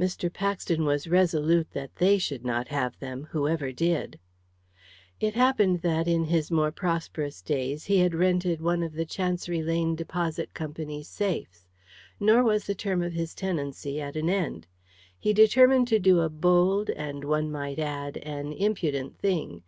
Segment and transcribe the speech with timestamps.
[0.00, 0.32] Mr.
[0.32, 4.18] Paxton was resolute that they should not have them, who ever did.
[5.20, 9.60] It happened that, in his more prosperous days, he had rented one of the Chancery
[9.62, 11.68] Lane Deposit Company's safes.
[12.18, 14.66] Nor was the term of his tenancy at an end.
[15.18, 19.64] He determined to do a bold, and, one might add, an impudent thing.